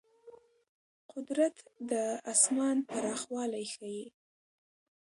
قدرت 1.11 1.55
د 1.89 1.91
آسمان 2.33 2.77
پراخوالی 2.89 3.65
ښيي. 3.73 4.03